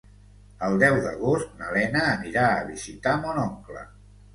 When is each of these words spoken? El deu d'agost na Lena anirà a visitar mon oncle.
El 0.67 0.77
deu 0.83 0.97
d'agost 1.03 1.53
na 1.61 1.69
Lena 1.77 2.03
anirà 2.17 2.49
a 2.59 2.67
visitar 2.75 3.19
mon 3.25 3.49
oncle. 3.49 3.91